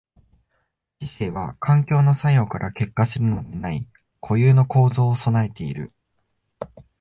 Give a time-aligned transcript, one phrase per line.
[0.99, 3.87] 知性は環境の作用から結果するのでない
[4.19, 5.91] 固有の構造を具えている。